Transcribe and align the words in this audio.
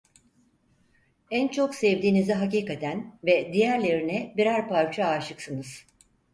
En 1.31 1.47
çok 1.47 1.75
sevdiğinize 1.75 2.33
hakikaten 2.33 3.19
ve 3.23 3.53
diğerlerine 3.53 4.33
birer 4.37 4.67
parça 4.69 5.05
âşıksınız! 5.05 5.85